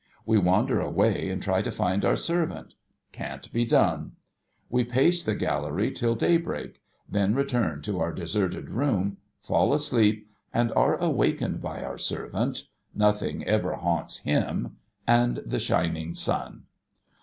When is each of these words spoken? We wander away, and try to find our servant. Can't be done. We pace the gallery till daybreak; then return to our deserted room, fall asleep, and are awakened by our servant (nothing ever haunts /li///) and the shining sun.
We 0.25 0.39
wander 0.39 0.79
away, 0.81 1.29
and 1.29 1.43
try 1.43 1.61
to 1.61 1.71
find 1.71 2.03
our 2.03 2.15
servant. 2.15 2.73
Can't 3.11 3.53
be 3.53 3.65
done. 3.65 4.13
We 4.67 4.83
pace 4.83 5.23
the 5.23 5.35
gallery 5.35 5.91
till 5.91 6.15
daybreak; 6.15 6.81
then 7.07 7.35
return 7.35 7.83
to 7.83 7.99
our 7.99 8.11
deserted 8.11 8.69
room, 8.71 9.17
fall 9.41 9.75
asleep, 9.75 10.27
and 10.51 10.71
are 10.71 10.97
awakened 10.97 11.61
by 11.61 11.83
our 11.83 11.99
servant 11.99 12.63
(nothing 12.95 13.43
ever 13.45 13.75
haunts 13.75 14.21
/li///) 14.25 14.71
and 15.05 15.37
the 15.45 15.59
shining 15.59 16.15
sun. 16.15 16.63